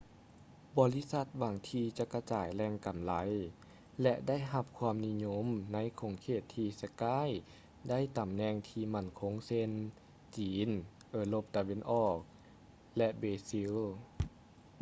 [0.77, 3.13] ບໍລິສັດຫວັງທີ່ຈະກະຈາຍແຫຼງກໍາໄລ
[4.01, 9.69] ແລະ ໄດ້ຮັບຄວາມນິຍົມໃນຂົງເຂດທີ່ skype ຖືຕຳແໜ່ງທີ່ໝັ້ນຄົງເຊັ່ນ
[10.37, 10.69] ຈີນ
[11.09, 12.17] ເອີຣົບຕາເວັນອອກ
[12.97, 13.73] ແລະ ເບຊິລ